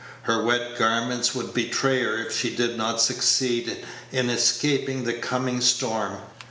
[0.23, 5.61] Her wet garments would betray her if she did not succeed in escaping the coming
[5.61, 6.17] storm.